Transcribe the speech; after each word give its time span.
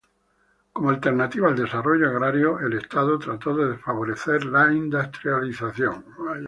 Como 0.73 0.89
alternativa 0.89 1.47
al 1.49 1.55
desarrollo 1.55 2.09
agrario, 2.09 2.59
el 2.59 2.73
Estado 2.73 3.19
trató 3.19 3.55
de 3.55 3.77
favorecer 3.77 4.45
la 4.45 4.73
industrialización. 4.73 6.03